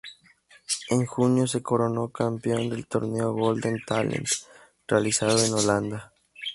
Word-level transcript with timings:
En 0.89 1.05
junio 1.05 1.45
se 1.45 1.61
coronó 1.61 2.09
campeón 2.09 2.71
del 2.71 2.87
"Torneo 2.87 3.33
Golden 3.33 3.79
Talent" 3.85 4.27
realizado 4.87 5.37
en 5.45 5.53
Holanda. 5.53 6.11